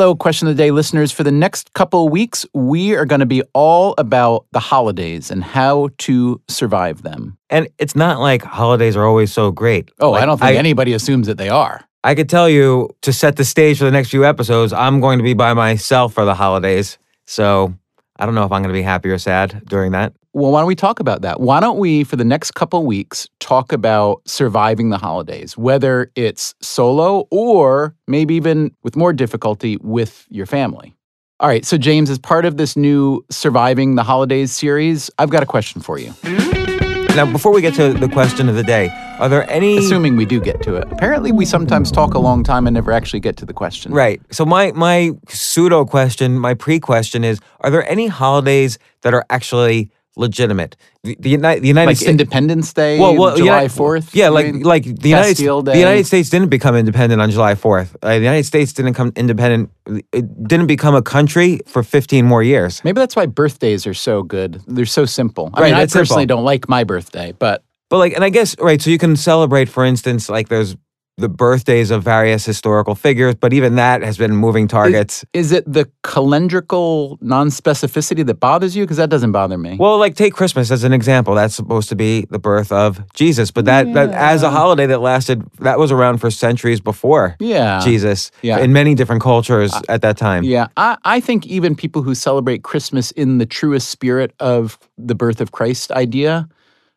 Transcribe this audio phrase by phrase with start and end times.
[0.00, 1.12] Hello, question of the day listeners.
[1.12, 5.30] For the next couple of weeks, we are going to be all about the holidays
[5.30, 7.36] and how to survive them.
[7.50, 9.90] And it's not like holidays are always so great.
[10.00, 11.84] Oh, Like, I don't think anybody assumes that they are.
[12.02, 15.18] I could tell you to set the stage for the next few episodes, I'm going
[15.18, 16.96] to be by myself for the holidays.
[17.26, 17.74] So
[18.16, 20.14] I don't know if I'm going to be happy or sad during that.
[20.32, 21.40] Well, why don't we talk about that?
[21.40, 26.54] Why don't we, for the next couple weeks, talk about surviving the holidays, whether it's
[26.60, 30.94] solo or maybe even with more difficulty with your family?
[31.40, 35.42] All right, so James, as part of this new Surviving the Holidays series, I've got
[35.42, 36.14] a question for you.
[37.16, 39.78] Now, before we get to the question of the day, are there any.
[39.78, 40.86] Assuming we do get to it.
[40.92, 43.92] Apparently, we sometimes talk a long time and never actually get to the question.
[43.92, 44.22] Right.
[44.30, 49.26] So my my pseudo question, my pre question is: Are there any holidays that are
[49.28, 49.90] actually
[50.20, 50.76] legitimate?
[51.02, 52.10] The, the, Uni- the United Like States.
[52.10, 54.10] Independence Day, Well, well, July 4th?
[54.14, 54.62] Yeah, like mean?
[54.62, 57.96] like the United the United States didn't become independent on July Fourth.
[58.02, 59.70] Uh, the United States didn't come independent.
[60.12, 62.82] It didn't become a country for fifteen more years.
[62.84, 64.60] Maybe that's why birthdays are so good.
[64.68, 65.50] They're so simple.
[65.54, 66.36] I Right, mean, I personally simple.
[66.36, 68.80] don't like my birthday, but But like, and I guess right.
[68.80, 70.76] So you can celebrate, for instance, like there's
[71.20, 75.24] the birthdays of various historical figures, but even that has been moving targets.
[75.32, 78.84] is it the calendrical non-specificity that bothers you?
[78.84, 79.76] Because that doesn't bother me.
[79.78, 81.34] Well, like take Christmas as an example.
[81.34, 85.00] That's supposed to be the birth of Jesus, but that, that as a holiday that
[85.00, 88.58] lasted that was around for centuries before yeah, Jesus Yeah.
[88.58, 90.44] in many different cultures at that time.
[90.44, 95.14] Yeah, I, I think even people who celebrate Christmas in the truest spirit of the
[95.14, 96.48] birth of Christ idea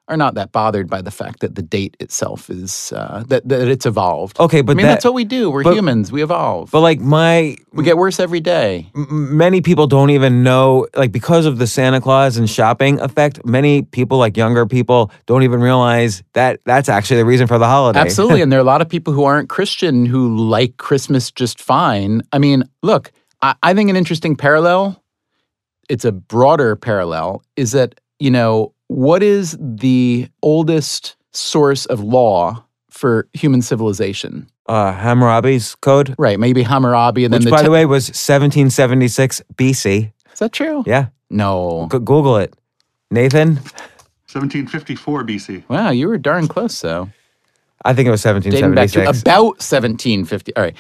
[0.10, 3.68] are not that bothered by the fact that the date itself is uh, that that
[3.70, 4.38] it's evolved.
[4.40, 5.50] Okay, but I mean that- that's what we do.
[5.50, 6.12] We're but- humans.
[6.12, 6.72] We evolve.
[6.72, 8.92] But like my we get worse every day.
[8.96, 13.46] m- many people don't even know like because of the Santa Claus and shopping effect,
[13.46, 17.68] many people like younger people don't even realize that that's actually the reason for the
[17.68, 18.00] holiday.
[18.00, 18.42] Absolutely.
[18.44, 22.22] and there are a lot of people who aren't Christian who like Christmas just fine.
[22.34, 25.02] I mean, look, I, I think an interesting parallel,
[25.88, 32.64] it's a broader parallel, is that, you know, what is the oldest source of law
[32.90, 34.48] for human civilization?
[34.68, 36.40] uh Hammurabi's code, Right.
[36.40, 40.12] Maybe Hammurabi and then which the by te- the way was 1776 BC.
[40.32, 40.84] Is that true?
[40.86, 41.08] Yeah.
[41.30, 41.88] No.
[41.90, 42.54] Go- Google it.
[43.12, 43.56] Nathan,
[44.32, 45.64] 1754 BC.
[45.70, 47.10] Wow, you were darn close though.
[47.86, 48.42] I think it was dating
[48.74, 49.22] back to 1776.
[49.22, 50.56] about 1750.
[50.56, 50.76] All right.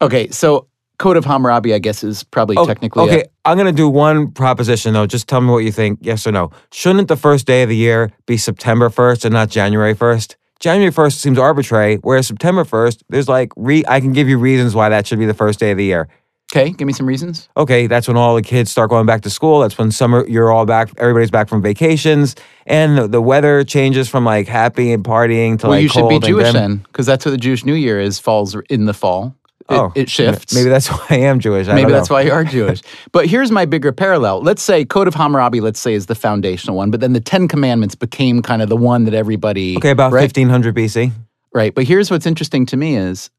[0.00, 3.04] Okay, so Code of Hammurabi, I guess, is probably Oh, technically.
[3.04, 5.06] okay, I'm gonna do one proposition though.
[5.06, 6.50] Just tell me what you think, yes or no.
[6.72, 10.34] Shouldn't the first day of the year be September 1st and not January 1st?
[10.60, 14.74] January 1st seems arbitrary, whereas September 1st, there's like re- I can give you reasons
[14.74, 16.08] why that should be the first day of the year.
[16.50, 17.48] okay, give me some reasons.
[17.56, 19.60] Okay, that's when all the kids start going back to school.
[19.60, 20.90] That's when summer you're all back.
[20.98, 22.34] Everybody's back from vacations,
[22.66, 26.08] and the, the weather changes from like happy and partying to well, like you should
[26.08, 28.18] be Jewish then, because that's what the Jewish New Year is.
[28.18, 29.36] Falls in the fall.
[29.70, 30.54] It, Oh, it shifts.
[30.54, 31.68] Maybe that's why I am Jewish.
[31.68, 32.80] I Maybe that's why you are Jewish.
[33.12, 34.40] but here's my bigger parallel.
[34.40, 37.48] Let's say Code of Hammurabi, let's say, is the foundational one, but then the Ten
[37.48, 39.76] Commandments became kind of the one that everybody.
[39.76, 40.22] Okay, about right?
[40.22, 41.12] 1500 BC.
[41.52, 41.74] Right.
[41.74, 43.30] But here's what's interesting to me is,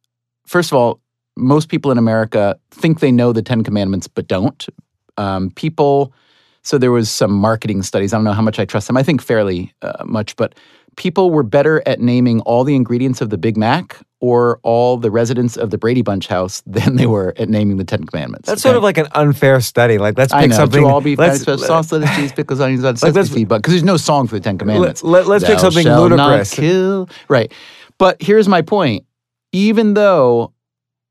[0.46, 1.00] first of all,
[1.38, 4.68] most people in America think they know the Ten Commandments, but don't.
[5.18, 6.14] Um, people,
[6.64, 8.14] so there was some marketing studies.
[8.14, 8.98] I don't know how much I trust them.
[8.98, 10.56] I think fairly uh, much, but
[11.00, 15.10] people were better at naming all the ingredients of the Big Mac or all the
[15.10, 18.48] residents of the Brady Bunch house than they were at naming the Ten Commandments.
[18.48, 18.70] That's okay?
[18.70, 19.98] sort of like an unfair study.
[19.98, 20.56] Like let's pick I know.
[20.56, 20.84] something.
[20.84, 23.74] To all beef, let's, let's, sauce, lettuce, cheese, pickles, onions, on Like, sesame, but because
[23.74, 25.02] there's no song for the Ten Commandments.
[25.02, 26.54] let, us pick something ludicrous.
[26.54, 27.10] kill.
[27.30, 27.52] Right.
[27.98, 29.06] But here's my point.
[29.52, 30.54] Even though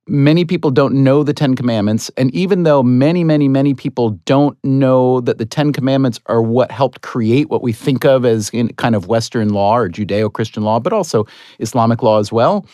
[0.08, 4.56] many people don't know the Ten Commandments, and even though many, many, many people don't
[4.64, 8.68] know that the Ten Commandments are what helped create what we think of as in
[8.74, 11.26] kind of Western law or Judeo Christian law, but also
[11.58, 12.66] Islamic law as well,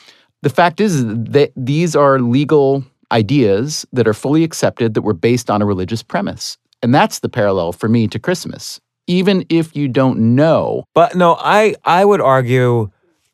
[0.42, 5.50] the fact is that these are legal ideas that are fully accepted that were based
[5.50, 6.56] on a religious premise.
[6.82, 8.80] And that's the parallel for me to Christmas.
[9.06, 12.90] Even if you don't know But no, I I would argue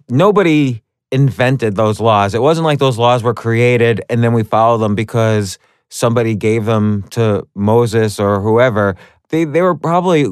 [0.09, 0.83] nobody
[1.13, 2.35] invented those laws.
[2.35, 5.59] It wasn't like those laws were created and then we follow them because
[5.89, 8.97] somebody gave them to Moses or whoever.
[9.29, 10.27] They they were probably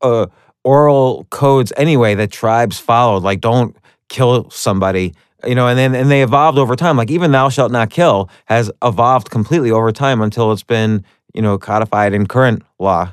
[0.00, 0.26] uh,
[0.64, 3.22] oral codes anyway that tribes followed.
[3.22, 3.76] Like don't
[4.08, 5.14] kill somebody.
[5.44, 6.96] You know, and then and they evolved over time.
[6.96, 11.04] Like even "Thou shalt not kill" has evolved completely over time until it's been,
[11.34, 13.12] you know, codified in current law.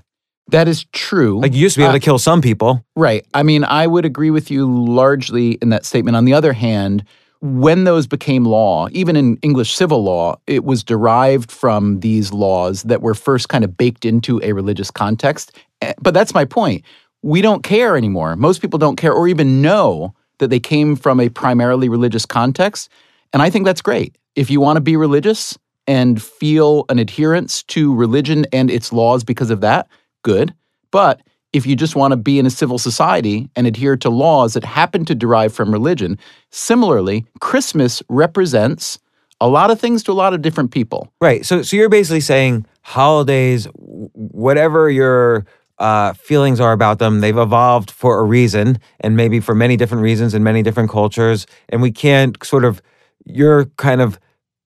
[0.52, 1.40] That is true.
[1.40, 2.84] Like you used to be able Uh, to kill some people.
[2.96, 3.26] Right.
[3.34, 6.16] I mean, I would agree with you largely in that statement.
[6.18, 7.04] On the other hand,
[7.42, 12.84] when those became law, even in English civil law, it was derived from these laws
[12.84, 15.52] that were first kind of baked into a religious context.
[15.82, 16.84] Eh, But that's my point.
[17.22, 18.36] We don't care anymore.
[18.36, 22.90] Most people don't care or even know that they came from a primarily religious context.
[23.34, 24.18] And I think that's great.
[24.36, 25.58] If you want to be religious
[25.88, 29.88] and feel an adherence to religion and its laws because of that,
[30.24, 30.54] good.
[30.92, 31.22] But
[31.54, 34.64] if you just want to be in a civil society and adhere to laws that
[34.64, 36.18] happen to derive from religion,
[36.52, 39.00] similarly, Christmas represents
[39.42, 41.12] a lot of things to a lot of different people.
[41.22, 41.46] Right.
[41.46, 45.46] So so you're basically saying holidays, whatever your
[45.80, 50.04] uh, feelings are about them, they've evolved for a reason, and maybe for many different
[50.04, 52.82] reasons in many different cultures, and we can't sort of.
[53.26, 54.20] You're kind of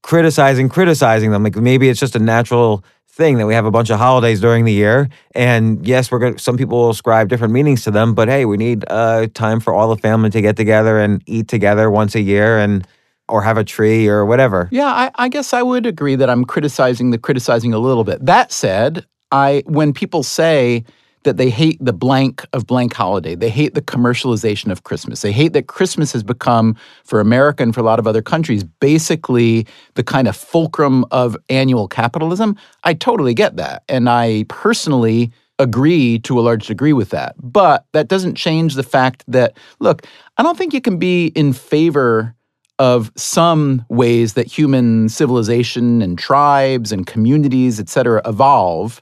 [0.04, 3.90] criticizing criticizing them like maybe it's just a natural thing that we have a bunch
[3.90, 7.84] of holidays during the year and yes we're going some people will ascribe different meanings
[7.84, 11.00] to them but hey we need uh, time for all the family to get together
[11.00, 12.88] and eat together once a year and
[13.30, 16.46] or have a tree or whatever Yeah, I, I guess I would agree that I'm
[16.46, 18.26] criticizing the criticizing a little bit.
[18.26, 20.84] That said, I when people say
[21.24, 25.22] that they hate the blank of blank holiday, they hate the commercialization of Christmas.
[25.22, 28.64] They hate that Christmas has become, for America and for a lot of other countries,
[28.64, 32.58] basically the kind of fulcrum of annual capitalism.
[32.84, 33.84] I totally get that.
[33.88, 37.36] And I personally agree to a large degree with that.
[37.38, 40.06] But that doesn't change the fact that, look,
[40.38, 42.36] I don't think you can be in favor
[42.80, 49.00] of some ways that human civilization and tribes and communities, et cetera, evolve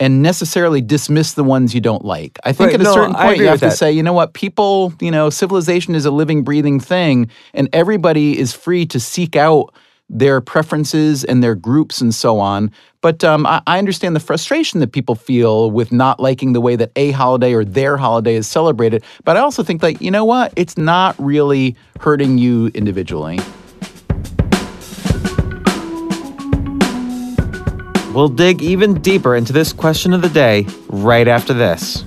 [0.00, 2.38] and necessarily dismiss the ones you don't like.
[2.44, 3.78] I think Right, at a no, certain point you have to that.
[3.78, 8.38] say, you know what, people, you know, civilization is a living, breathing thing, and everybody
[8.38, 9.72] is free to seek out
[10.08, 12.70] their preferences and their groups and so on.
[13.00, 16.76] But um, I, I understand the frustration that people feel with not liking the way
[16.76, 19.04] that a holiday or their holiday is celebrated.
[19.24, 20.52] But I also think, like, you know what?
[20.56, 23.38] It's not really hurting you individually.
[28.14, 32.04] We'll dig even deeper into this question of the day right after this.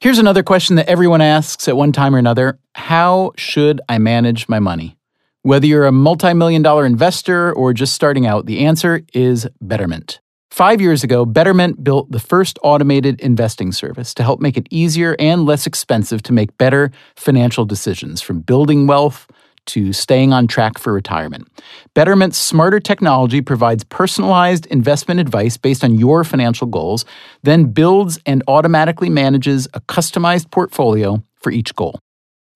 [0.00, 4.48] Here's another question that everyone asks at one time or another How should I manage
[4.48, 4.96] my money?
[5.42, 10.20] Whether you're a multi million dollar investor or just starting out, the answer is Betterment.
[10.50, 15.14] Five years ago, Betterment built the first automated investing service to help make it easier
[15.18, 19.26] and less expensive to make better financial decisions from building wealth
[19.66, 21.48] to staying on track for retirement.
[21.94, 27.04] Betterment's smarter technology provides personalized investment advice based on your financial goals,
[27.42, 31.98] then builds and automatically manages a customized portfolio for each goal.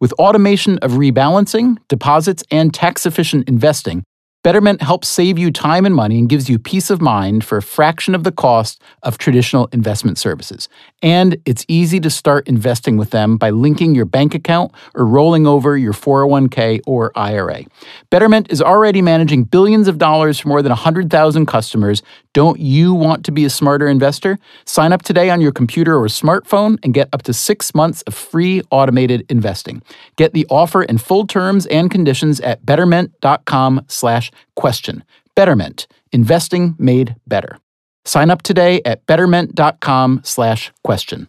[0.01, 4.03] With automation of rebalancing, deposits, and tax efficient investing,
[4.43, 7.63] Betterment helps save you time and money and gives you peace of mind for a
[7.63, 10.67] fraction of the cost of traditional investment services.
[11.03, 15.47] And it's easy to start investing with them by linking your bank account or rolling
[15.47, 17.65] over your 401k or IRA.
[18.09, 22.03] Betterment is already managing billions of dollars for more than 100,000 customers.
[22.33, 24.39] Don't you want to be a smarter investor?
[24.65, 28.15] Sign up today on your computer or smartphone and get up to six months of
[28.15, 29.83] free automated investing.
[30.17, 35.05] Get the offer and full terms and conditions at betterment.com slash question.
[35.35, 37.59] Betterment, investing made better.
[38.05, 41.29] Sign up today at betterment.com slash question.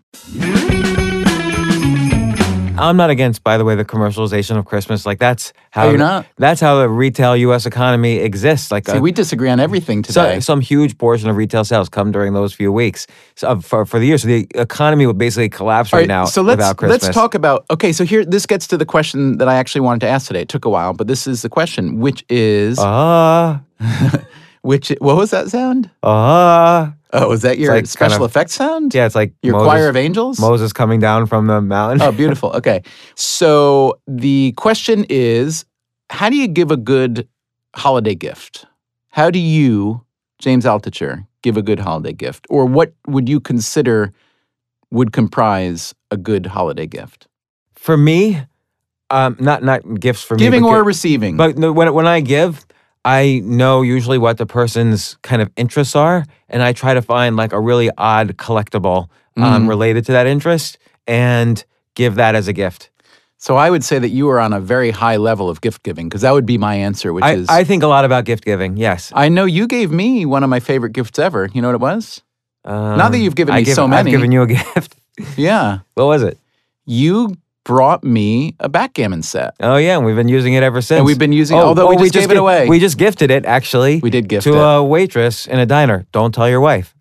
[2.82, 5.06] I'm not against, by the way, the commercialization of Christmas.
[5.06, 6.26] Like that's how Oh, you're not?
[6.38, 7.66] That's how the retail U.S.
[7.66, 8.72] economy exists.
[8.72, 10.36] Like See, uh, we disagree on everything today.
[10.36, 13.06] so- some huge portion of retail sales come during those few weeks
[13.36, 14.18] so, uh, for for the year.
[14.18, 17.04] So the economy would basically collapse right, right, now so let's without Christmas.
[17.04, 17.94] let's talk about okay.
[17.94, 20.42] So here, this gets to the question that I actually wanted to ask today.
[20.42, 23.62] It took a while, but this is the question, which is Ah,
[24.64, 24.90] which.
[25.00, 25.90] What was that sound?
[26.04, 26.94] ah.
[27.14, 28.94] Oh, is that your like kind special of- effects sound?
[28.94, 30.40] Yeah, it's like your Moses, choir of angels.
[30.40, 32.02] Moses coming down from the mountain.
[32.02, 32.52] oh, beautiful.
[32.54, 32.82] Okay,
[33.16, 35.66] so the question is,
[36.10, 37.28] how do you give a good
[37.76, 38.66] holiday gift?
[39.10, 40.06] How do you,
[40.40, 44.14] James Altucher, give a good holiday gift, or what would you consider
[44.90, 47.28] would comprise a good holiday gift?
[47.76, 48.42] For me,
[49.10, 51.36] um, not not gifts for Giving me, but or gi- receiving?
[51.36, 52.66] But when when I give,
[53.04, 57.36] I know usually what the person's kind of interests are, and I try to find
[57.36, 59.70] like a really odd collectible um, Mm.
[59.70, 60.78] related to that interest
[61.08, 61.64] and
[61.96, 62.90] give that as a gift.
[63.38, 66.08] So I would say that you are on a very high level of gift giving
[66.10, 68.46] because that would be my answer, which I, is I think a lot about gift
[68.46, 68.78] giving.
[68.78, 69.12] Yes.
[69.16, 71.50] I know you gave me one of my favorite gifts ever.
[71.54, 72.22] You know what it was?
[72.66, 74.00] Not that you've given Um, I me give- so many.
[74.00, 74.96] I've given you a gift.
[75.38, 75.80] Yeah.
[75.96, 76.38] what was it?
[76.86, 79.56] You brought me a backgammon set.
[79.60, 80.98] Oh yeah, and we've been using it ever since.
[80.98, 82.68] And we've been using it, oh, although oh, we just gave it away.
[82.68, 84.00] We just gifted it actually.
[84.00, 84.78] We did gift to it.
[84.78, 86.06] a waitress in a diner.
[86.12, 86.96] Don't tell your wife.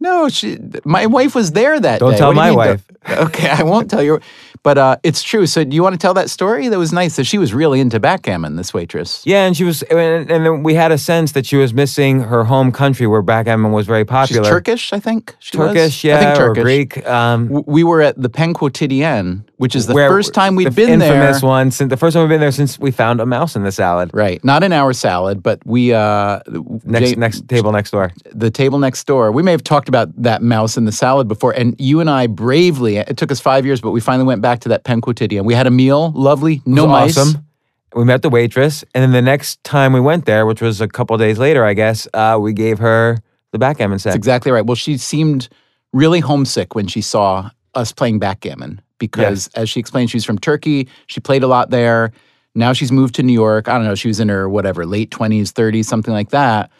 [0.00, 0.58] No, she.
[0.84, 2.18] My wife was there that Don't day.
[2.18, 2.82] tell my mean, don't-
[3.28, 4.20] Okay, I won't tell you.
[4.62, 5.46] But uh, it's true.
[5.46, 6.68] So, do you want to tell that story?
[6.68, 7.16] That was nice.
[7.16, 8.56] that she was really into backgammon.
[8.56, 9.22] This waitress.
[9.24, 12.20] Yeah, and she was, and, and then we had a sense that she was missing
[12.20, 14.44] her home country where backgammon was very popular.
[14.44, 14.50] She's.
[14.50, 15.34] Turkish, I think.
[15.38, 15.68] She was.
[15.74, 16.60] Turkish, yeah, I think Turkish.
[16.60, 17.06] or Greek.
[17.06, 20.98] Um, We were at the Pain Quotidien, which is the first time we'd the been
[20.98, 21.14] there.
[21.14, 21.70] infamous one.
[21.70, 24.10] Since the first time we've been there since we found a mouse in the salad.
[24.12, 26.40] Right, not in our salad, but we uh,
[26.84, 28.12] Next, next table next door.
[28.32, 29.32] the table next door.
[29.32, 32.26] We may have talked about that mouse in the salad before, and you and I
[32.26, 32.98] bravely.
[32.98, 35.44] It took us five years, but we finally went back to that Pain Quotidien.
[35.44, 37.16] We had a meal, lovely, no mice.
[37.16, 37.46] Awesome.
[37.94, 40.88] We met the waitress, and then the next time we went there, which was a
[40.88, 43.18] couple days later, I guess, uh, we gave her
[43.52, 44.10] the backgammon set.
[44.10, 44.64] That's exactly right.
[44.64, 45.48] Well, she seemed
[45.92, 50.88] really homesick when she saw us playing backgammon because, as she explained, she's from Turkey.
[51.06, 52.12] She played a lot there.
[52.54, 53.68] Now she's moved to New York.
[53.68, 53.94] I don't know.
[53.94, 56.70] She was in her whatever late twenties, thirties, something like that,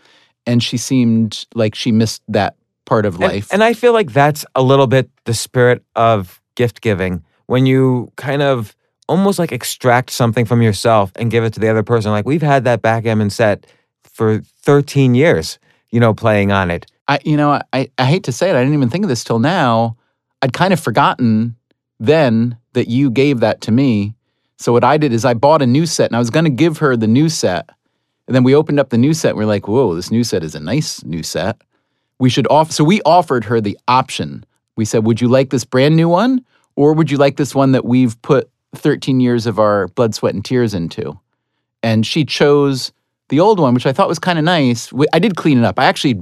[0.46, 2.54] and she seemed like she missed that
[2.86, 3.48] part of And- life.
[3.52, 8.12] And, I feel like that's a little bit the spirit of gift giving when you
[8.14, 8.76] kind of
[9.08, 12.12] almost like extract something from yourself and give it to the other person.
[12.12, 13.66] Like we've had that backgammon set
[14.04, 15.58] for 13 years,
[15.90, 16.86] you know, playing on it.
[17.08, 18.54] I, you know, I, I hate to say it.
[18.54, 19.96] I didn't even think of this till now.
[20.40, 21.56] I'd kind of forgotten
[21.98, 24.14] then that you gave that to me.
[24.56, 26.50] So what I did is I bought a new set, and I was going to
[26.50, 27.68] give her the new set.
[28.28, 29.30] And then we opened up the new set.
[29.30, 31.60] And we are like, "Whoa, this new set is a nice new set.
[32.20, 34.44] We should off." So we offered her the option.
[34.76, 36.44] We said, "Would you like this brand new one,
[36.80, 40.34] or would you like this one that we've put 13 years of our blood, sweat,
[40.34, 41.18] and tears into?"
[41.82, 42.92] And she chose
[43.28, 44.90] the old one, which I thought was kind of nice.
[45.12, 45.78] I did clean it up.
[45.78, 46.16] I actually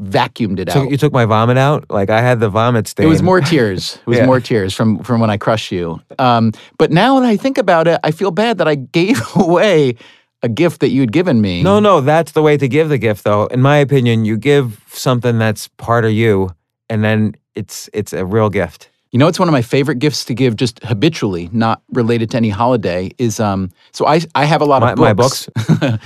[0.00, 0.90] vacuumed it So out.
[0.90, 1.90] you took my vomit out?
[1.90, 3.06] Like I had the vomit stain.
[3.06, 3.98] It was more tears.
[4.06, 4.26] It was Yeah.
[4.26, 6.00] more tears from from when I crushed you.
[6.18, 9.96] Um, but now that I think about it, I feel bad that I gave away
[10.44, 11.62] a gift that you'd given me.
[11.62, 13.46] No, no, that's the way to give the gift though.
[13.46, 16.50] In my opinion, you give something that's part of you
[16.88, 18.88] and then it's it's a real gift.
[19.12, 22.36] You know, it's one of my favorite gifts to give, just habitually, not related to
[22.38, 23.10] any holiday.
[23.18, 23.70] Is um.
[23.92, 25.48] So I I have a lot of My- my books.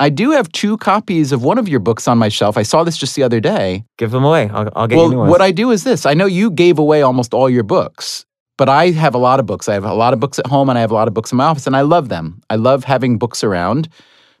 [0.00, 2.56] I do have two copies of one of your books on my shelf.
[2.56, 3.84] I saw this just the other day.
[3.98, 4.48] Give them away.
[4.48, 5.30] I'll, I'll get well, you new ones.
[5.30, 6.06] what I do is this.
[6.06, 8.24] I know you gave away almost all your books,
[8.56, 9.68] but I have a lot of books.
[9.68, 11.30] I have a lot of books at home and I have a lot of books
[11.30, 12.40] in my office, and I love them.
[12.50, 13.88] I love having books around.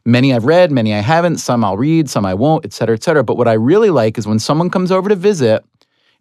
[0.04, 1.36] Many I've read, many I haven't.
[1.38, 3.22] Some I'll read, some I won't, et cetera, et cetera.
[3.22, 5.64] But what I really like is when someone comes over to visit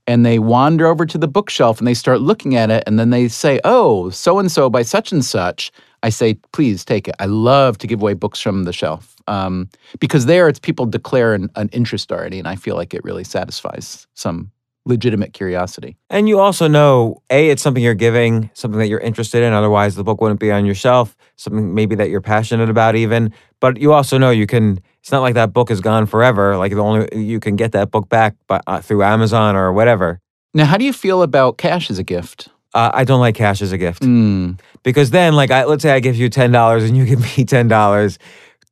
[0.07, 3.09] and they wander over to the bookshelf and they start looking at it and then
[3.09, 5.71] they say, oh, so and so by such and such.
[6.03, 7.15] I say, please take it.
[7.19, 11.33] I love to give away books from the shelf um, because there it's people declare
[11.33, 14.51] an, an interest already, and I feel like it really satisfies some
[14.85, 15.95] legitimate curiosity.
[16.09, 19.53] And you also know, A, it's something you're giving, something that you're interested in.
[19.53, 23.33] Otherwise, the book wouldn't be on your shelf, something maybe that you're passionate about, even.
[23.61, 26.57] But you also know you can, it's not like that book is gone forever.
[26.57, 30.19] Like, the only, you can get that book back by, uh, through Amazon or whatever.
[30.53, 32.49] Now, how do you feel about cash as a gift?
[32.73, 35.91] Uh, I don't like cash as a gift Mm, because then, like, I, let's say
[35.91, 38.17] I give you $10 and you give me $10.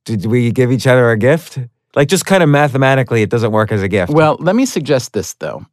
[0.05, 1.59] Did we give each other a gift?
[1.95, 4.11] Like, just kind of mathematically, it doesn't work as a gift.
[4.11, 5.65] Well, let me suggest this though.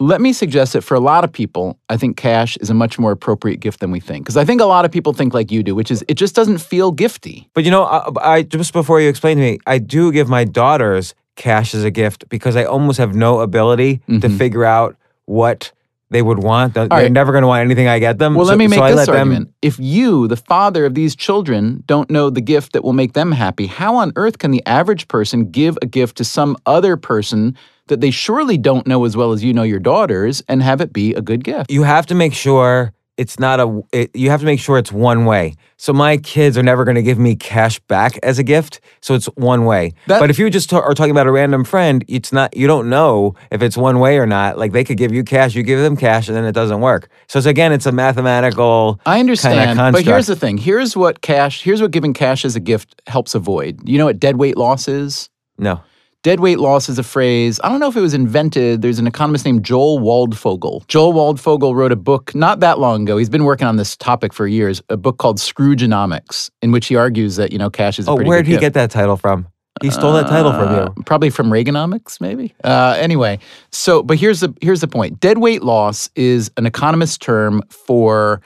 [0.00, 3.00] Let me suggest that for a lot of people, I think cash is a much
[3.00, 4.24] more appropriate gift than we think.
[4.24, 6.36] Because I think a lot of people think like you do, which is it just
[6.36, 7.46] doesn't feel gifty.
[7.52, 10.44] But you know, I, I just before you explain to me, I do give my
[10.44, 14.38] daughters cash as a gift because I almost have no ability to Mhm.
[14.38, 15.72] figure out what
[16.10, 16.74] they would want.
[16.74, 17.12] They're right.
[17.12, 18.34] never going to want anything I get them.
[18.34, 19.46] Well, so, let me make so this argument.
[19.46, 19.54] them.
[19.62, 23.32] If you, the father of these children, don't know the gift that will make them
[23.32, 27.56] happy, how on earth can the average person give a gift to some other person
[27.88, 30.92] that they surely don't know as well as you know your daughters and have it
[30.92, 31.70] be a good gift?
[31.70, 33.82] You have to make sure it's not a.
[33.92, 35.56] It, you have to make sure it's one way.
[35.76, 38.80] So my kids are never going to give me cash back as a gift.
[39.00, 39.92] So it's one way.
[40.06, 42.56] That- but if you just ta- are talking about a random friend, it's not.
[42.56, 44.56] You don't know if it's one way or not.
[44.56, 47.10] Like they could give you cash, you give them cash, and then it doesn't work.
[47.26, 49.00] So it's again, it's a mathematical.
[49.04, 50.56] I understand, but here's the thing.
[50.58, 51.62] Here's what cash.
[51.62, 53.86] Here's what giving cash as a gift helps avoid.
[53.88, 55.28] You know what dead weight loss is?
[55.58, 55.80] No.
[56.28, 57.58] Dead weight loss is a phrase.
[57.64, 58.82] I don't know if it was invented.
[58.82, 60.86] There's an economist named Joel Waldfogel.
[60.86, 63.16] Joel Waldfogel wrote a book not that long ago.
[63.16, 64.82] He's been working on this topic for years.
[64.90, 68.16] A book called Scroogenomics, in which he argues that you know cash is a Oh,
[68.16, 68.60] where did he gift.
[68.60, 69.46] get that title from?
[69.80, 71.02] He stole that title from Uh, you.
[71.04, 72.54] Probably from Reaganomics, maybe.
[72.62, 73.38] Uh, anyway,
[73.72, 75.20] so but here's the here's the point.
[75.20, 78.42] Dead weight loss is an economist term for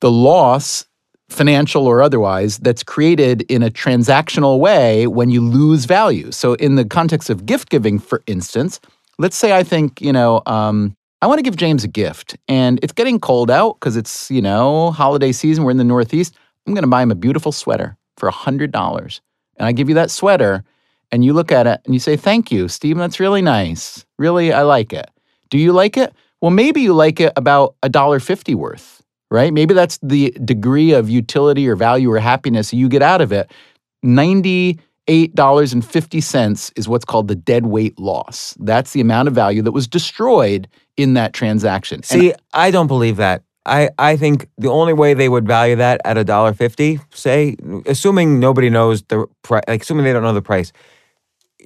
[0.00, 0.86] the loss,
[1.30, 6.32] financial or otherwise, that's created in a transactional way when you lose value.
[6.32, 8.80] So in the context of gift giving, for instance,
[9.18, 10.42] let's say I think you know.
[10.46, 14.30] Um, I want to give James a gift, and it's getting cold out because it's,
[14.30, 15.64] you know, holiday season.
[15.64, 16.34] We're in the Northeast.
[16.66, 19.20] I'm going to buy him a beautiful sweater for $100
[19.60, 20.64] and I give you that sweater,
[21.12, 24.06] and you look at it and you say, Thank you, Stephen, that's really nice.
[24.18, 25.08] Really, I like it.
[25.50, 26.14] Do you like it?
[26.40, 28.99] Well, maybe you like it about a dollar fifty worth,
[29.30, 29.52] right?
[29.52, 33.50] Maybe that's the degree of utility or value or happiness you get out of it.
[34.04, 38.56] $98.50 is what's called the dead weight loss.
[38.60, 41.96] That's the amount of value that was destroyed in that transaction.
[41.96, 43.42] And See, I don't believe that.
[43.66, 47.56] I, I think the only way they would value that at a dollar fifty, say,
[47.84, 50.72] assuming nobody knows the price, like assuming they don't know the price,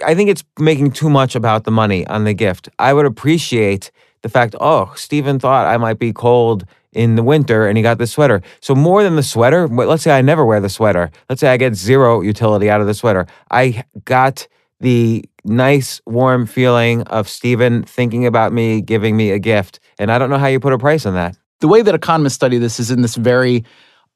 [0.04, 2.68] I think it's making too much about the money on the gift.
[2.80, 3.92] I would appreciate
[4.22, 7.98] the fact, oh, Stephen thought I might be cold in the winter and he got
[7.98, 8.42] the sweater.
[8.60, 11.10] So more than the sweater, let's say I never wear the sweater.
[11.28, 13.26] Let's say I get zero utility out of the sweater.
[13.50, 14.46] I got
[14.80, 19.80] the nice warm feeling of Stephen thinking about me, giving me a gift.
[19.98, 21.36] And I don't know how you put a price on that.
[21.60, 23.64] the way that economists study this is in this very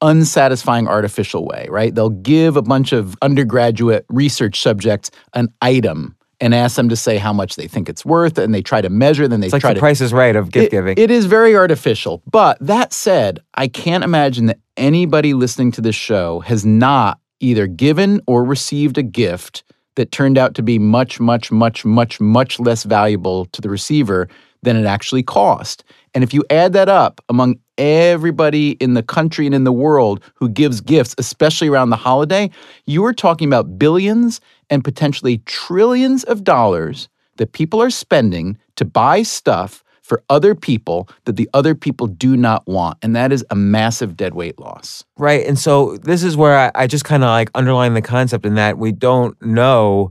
[0.02, 1.94] unsatisfying artificial way, right?
[1.94, 7.18] They'll give a bunch of undergraduate research subjects an item and ask them to say
[7.18, 9.61] how much they think it's worth, and they try to measure, then they It's like
[9.61, 10.95] try the to price is right of gift it- giving.
[10.97, 12.23] It is very artificial.
[12.30, 17.66] But that said, I can't imagine that anybody listening to this show has not either
[17.66, 19.64] given or received a gift
[19.97, 24.28] that turned out to be much, much, much, much, much less valuable to the receiver
[24.62, 25.85] than it actually cost.
[26.15, 30.23] And if you add that up among everybody in the country and in the world
[30.35, 32.50] who gives gifts, especially around the holiday,
[32.87, 38.85] you are talking about billions and potentially trillions of dollars that people are spending to
[38.85, 42.97] buy stuff for other people that the other people do not want.
[43.03, 45.05] And that is a massive dead weight loss.
[45.19, 45.47] Right.
[45.47, 48.55] And so this is where I, I just kind of like underline the concept in
[48.55, 50.11] that we don't know.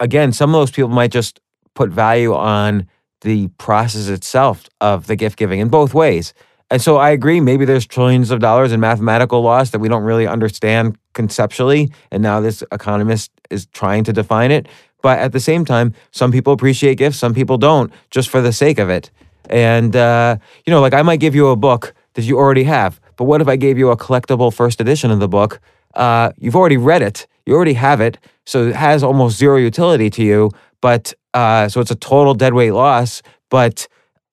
[0.00, 1.40] Again, some of those people might just
[1.74, 2.86] put value on
[3.22, 6.34] the process itself of the gift giving in both ways.
[6.70, 10.04] And so I agree, maybe there's trillions of dollars in mathematical loss that we don't
[10.04, 11.92] really understand conceptually.
[12.10, 14.68] And now this economist is trying to define it.
[15.02, 18.52] But at the same time, some people appreciate gifts, some people don't, just for the
[18.52, 19.10] sake of it.
[19.50, 23.00] And, uh, you know, like I might give you a book that you already have.
[23.16, 25.60] But what if I gave you a collectible first edition of the book?
[25.94, 30.08] Uh, you've already read it, you already have it, so it has almost zero utility
[30.08, 30.50] to you.
[30.80, 33.22] But uh, so it's a total deadweight loss.
[33.50, 33.88] But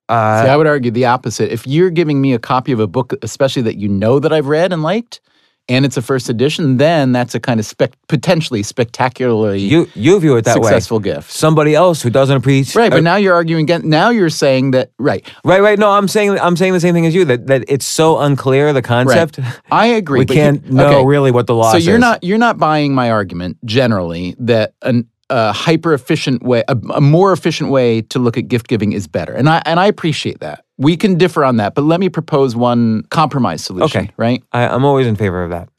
[0.07, 1.51] uh, See, I would argue the opposite.
[1.51, 4.47] If you're giving me a copy of a book, especially that you know that I've
[4.47, 5.21] read and liked,
[5.69, 10.19] and it's a first edition, then that's a kind of spec- potentially spectacularly you you
[10.19, 10.63] view it that way.
[10.63, 11.31] successful gift.
[11.31, 13.87] Somebody else who doesn't appreciate Right, but now you're arguing again.
[13.87, 15.25] Now you're saying that right.
[15.43, 15.77] right, right.
[15.77, 17.23] No, I'm saying I'm saying the same thing as you.
[17.23, 19.39] That that it's so unclear the concept.
[19.71, 20.19] I agree.
[20.21, 21.05] We can't you- know okay.
[21.05, 24.73] really what the loss is So you're not you're not buying my argument generally that
[24.81, 28.93] an a hyper efficient way, a, a more efficient way to look at gift giving
[28.93, 30.65] is better, and I and I appreciate that.
[30.77, 34.01] We can differ on that, but let me propose one compromise solution.
[34.03, 34.11] Okay.
[34.17, 34.43] right?
[34.53, 35.69] I, I'm always in favor of that.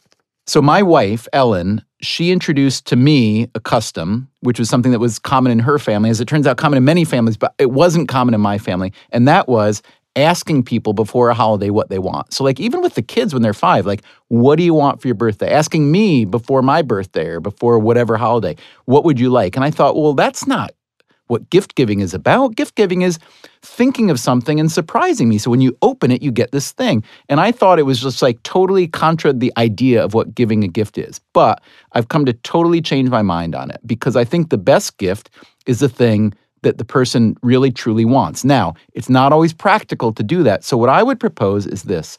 [0.47, 5.19] So my wife, Ellen, she introduced to me a custom, which was something that was
[5.19, 6.11] common in her family.
[6.11, 8.93] As it turns out, common in many families, but it wasn't common in my family.
[9.11, 9.83] And that was
[10.17, 12.33] asking people before a holiday what they want.
[12.33, 15.09] So, like, even with the kids when they're five, like, what do you want for
[15.09, 15.53] your birthday?
[15.53, 19.57] Asking me before my birthday or before whatever holiday, what would you like?
[19.57, 20.73] And I thought, well, that's not
[21.31, 22.57] what gift giving is about.
[22.57, 23.19] Gift giving is
[23.63, 25.39] thinking of something and surprising me.
[25.39, 27.05] So when you open it, you get this thing.
[27.29, 30.69] And I thought it was just like totally contra the idea of what giving a
[30.69, 31.21] gift is.
[31.33, 34.99] But I've come to totally change my mind on it because I think the best
[34.99, 35.31] gift
[35.67, 38.45] is the thing that the person really truly wants.
[38.45, 40.65] Now, it's not always practical to do that.
[40.65, 42.19] So what I would propose is this.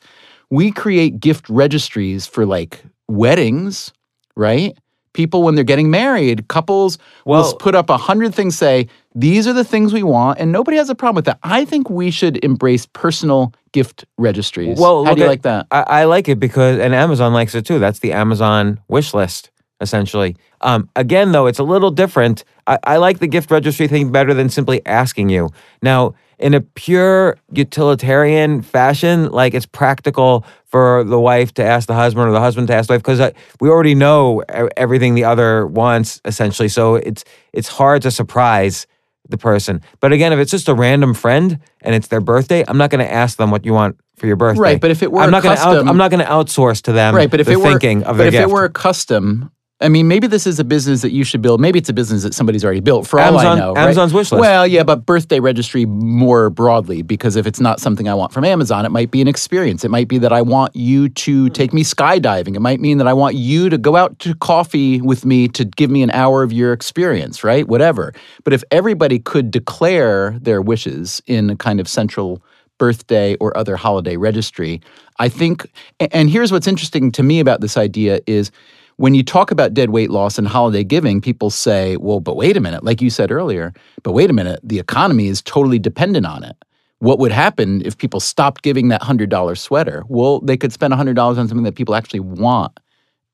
[0.50, 3.94] We create gift registries for like weddings,
[4.36, 4.78] right?
[5.14, 9.52] People when they're getting married, couples will put up a hundred things say, these are
[9.52, 11.40] the things we want, and nobody has a problem with that.
[11.44, 14.80] I think we should embrace personal gift registries.
[14.80, 15.68] Well, how do you at- like that?
[15.70, 17.78] I, I like it because, and Amazon likes it too.
[17.78, 19.52] That's the Amazon wish list,
[19.82, 20.38] essentially.
[20.62, 22.44] Um, again, though, it's a little different.
[22.68, 25.50] I, I like the gift registry thing better than simply asking you.
[25.82, 31.94] Now, in a pure utilitarian fashion, like it's practical for the wife to ask the
[31.94, 34.42] husband or the husband to ask the wife because we already know
[34.78, 36.70] everything the other wants, essentially.
[36.70, 38.88] So it's it's hard to surprise
[39.30, 39.82] the person.
[40.00, 43.06] But again, if it's just a random friend and it's their birthday, I'm not going
[43.06, 44.62] to ask them what you want for your birthday.
[44.62, 46.30] Right, but if it were I'm a not gonna custom- out, I'm not going to
[46.30, 48.44] outsource to them right, but if the it were thinking of but if gift.
[48.44, 51.60] it were a custom, I mean, maybe this is a business that you should build.
[51.60, 53.08] Maybe it's a business that somebody's already built.
[53.08, 53.84] For all I Amazon- know, right?
[53.84, 54.40] Amazon's wish list.
[54.40, 58.46] Well, yeah, but birthday registry more broadly because if it's not something I want from
[58.46, 59.84] Amazon, it might be an experience.
[59.84, 62.56] It might be that I want you to take me skydiving.
[62.56, 65.66] It might mean that I want you to go out to coffee with me to
[65.66, 67.68] give me an hour of your experience, right?
[67.68, 68.14] Whatever.
[68.44, 72.42] But if everybody could declare their wishes in a kind of central
[72.78, 74.82] birthday or other holiday registry,
[75.20, 78.52] I think and here's what's interesting to me about this idea is
[78.98, 82.58] when you talk about dead weight loss and holiday giving, people say, well, but wait
[82.58, 83.74] a minute, like you said earlier,
[84.04, 86.56] but wait a minute, the economy is totally dependent on it.
[87.00, 90.04] What would happen if people stopped giving that $100 sweater?
[90.08, 92.80] Well, they could spend $100 on something that people actually want.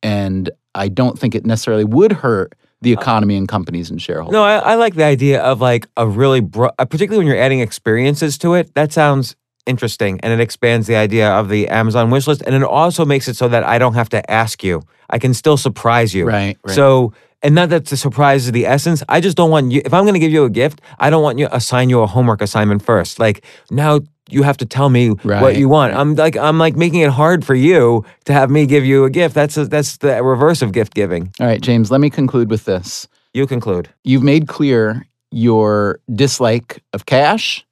[0.02, 4.34] And I don't think it necessarily would hurt the economy and companies and shareholders.
[4.34, 7.44] No, I, I like the idea of like a really, bro- uh, particularly when you're
[7.44, 8.74] adding experiences to it.
[8.76, 9.36] That sounds
[9.68, 13.28] interesting, and it expands the idea of the Amazon wish list, and it also makes
[13.28, 14.82] it so that I don't have to ask you.
[15.10, 16.26] I can still surprise you.
[16.26, 16.76] Right, right.
[16.76, 19.04] So, and not that the surprise is the essence.
[19.08, 19.82] I just don't want you.
[19.86, 22.08] If I'm going to give you a gift, I don't want you assign you a
[22.08, 23.20] homework assignment first.
[23.20, 24.00] Like now.
[24.30, 25.94] You have to tell me what you want.
[25.94, 29.10] I'm like I'm like making it hard for you to have me give you a
[29.10, 29.34] gift.
[29.34, 31.32] That's a, that's the reverse of gift giving.
[31.40, 33.08] All right, James, let me conclude with this.
[33.34, 33.88] You conclude.
[34.04, 37.66] You've made clear your dislike of cash.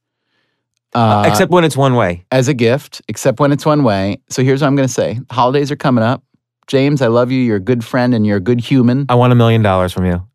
[0.95, 2.25] Uh, Except when it's one way.
[2.31, 4.21] as a gift, except when it's one way.
[4.29, 6.23] So here's what I'm going to say holidays are coming up.
[6.67, 7.39] James, I love you.
[7.41, 9.05] You're a good friend and you're a good human.
[9.09, 10.25] I want a million dollars from you.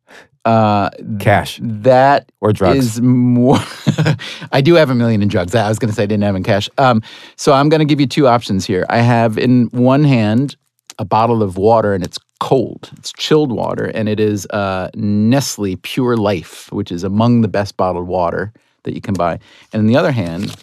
[0.44, 2.96] Uh, Cash that or drugs.
[2.96, 3.59] is more.
[4.53, 5.55] I do have a million in drugs.
[5.55, 6.68] I was going to say I didn't have in cash.
[6.79, 7.03] Um,
[7.37, 8.87] so I'm going to give you two options here.
[8.88, 10.57] I have in one hand
[10.99, 12.90] a bottle of water and it's cold.
[12.96, 17.77] It's chilled water and it is uh, Nestle Pure Life, which is among the best
[17.77, 18.53] bottled water
[18.85, 19.38] that you can buy.
[19.73, 20.55] And on the other hand,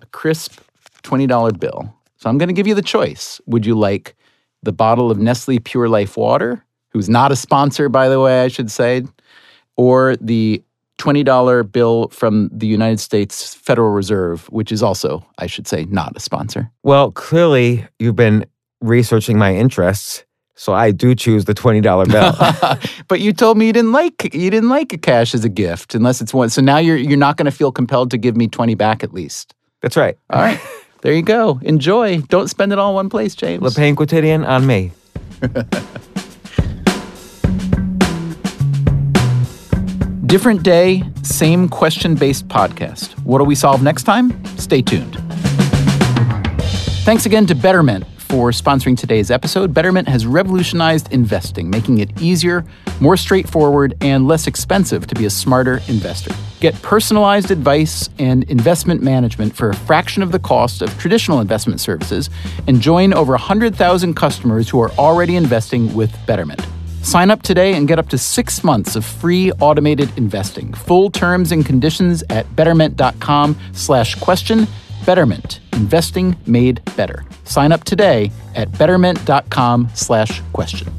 [0.00, 0.60] a crisp
[1.02, 1.94] $20 bill.
[2.18, 3.40] So I'm going to give you the choice.
[3.46, 4.16] Would you like
[4.62, 8.48] the bottle of Nestle Pure Life water, who's not a sponsor, by the way, I
[8.48, 9.04] should say,
[9.76, 10.62] or the
[10.98, 16.16] $20 bill from the United States Federal Reserve, which is also, I should say, not
[16.16, 16.70] a sponsor?
[16.82, 18.46] well, clearly you've been
[18.80, 20.24] researching my interests,
[20.56, 22.34] so I do choose the twenty dollar bill.
[23.08, 25.94] but you told me you didn't like you didn't like a cash as a gift
[25.94, 26.48] unless it's one.
[26.48, 29.12] So now you're you're not going to feel compelled to give me 20 back at
[29.12, 29.54] least.
[29.82, 30.18] That's right.
[30.30, 30.58] All right.
[31.02, 31.60] There you go.
[31.62, 32.20] Enjoy.
[32.22, 33.62] Don't spend it all in one place, James.
[33.62, 34.90] Le Pain Quotidien on me.
[40.26, 43.12] Different day, same question based podcast.
[43.20, 44.44] What'll we solve next time?
[44.56, 45.14] Stay tuned.
[47.04, 49.72] Thanks again to Betterment for sponsoring today's episode.
[49.72, 52.64] Betterment has revolutionized investing, making it easier,
[53.00, 56.34] more straightforward, and less expensive to be a smarter investor.
[56.60, 61.80] Get personalized advice and investment management for a fraction of the cost of traditional investment
[61.80, 62.28] services
[62.66, 66.66] and join over 100,000 customers who are already investing with Betterment.
[67.02, 70.74] Sign up today and get up to six months of free automated investing.
[70.74, 74.66] Full terms and conditions at betterment.com slash question.
[75.06, 77.24] Betterment, investing made better.
[77.44, 80.92] Sign up today at betterment.com slash question.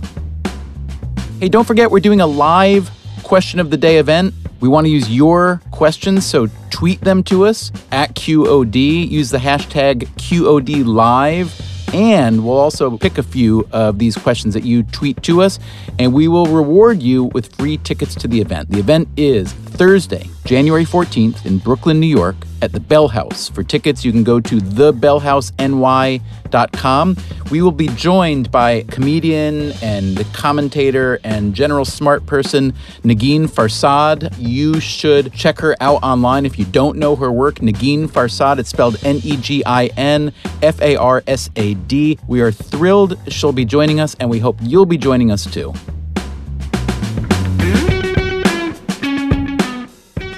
[1.41, 2.89] Hey, don't forget we're doing a live
[3.23, 4.33] question of the day event.
[4.61, 9.09] We want to use your questions, so tweet them to us at QOD.
[9.09, 11.53] Use the hashtag QOD live.
[11.93, 15.59] And we'll also pick a few of these questions that you tweet to us,
[15.99, 18.71] and we will reward you with free tickets to the event.
[18.71, 23.49] The event is Thursday, January 14th in Brooklyn, New York at the Bell House.
[23.49, 27.17] For tickets, you can go to thebellhouseny.com.
[27.51, 32.71] We will be joined by comedian and the commentator and general smart person
[33.03, 34.33] Negin Farsad.
[34.39, 37.55] You should check her out online if you don't know her work.
[37.55, 40.31] Negin Farsad, it's spelled N E G I N
[40.61, 42.17] F A R S A D.
[42.25, 45.73] We are thrilled she'll be joining us, and we hope you'll be joining us too.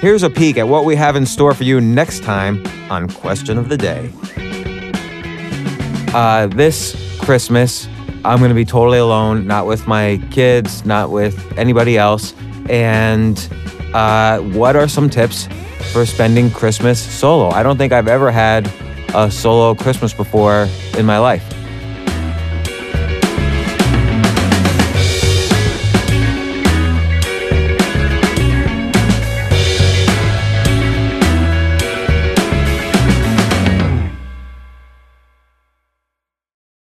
[0.00, 3.58] Here's a peek at what we have in store for you next time on Question
[3.58, 4.10] of the Day.
[6.14, 7.86] Uh, this Christmas,
[8.24, 12.32] I'm going to be totally alone, not with my kids, not with anybody else.
[12.70, 13.36] And
[13.92, 15.48] uh, what are some tips
[15.92, 17.50] for spending Christmas solo?
[17.50, 18.72] I don't think I've ever had
[19.14, 21.44] a solo Christmas before in my life.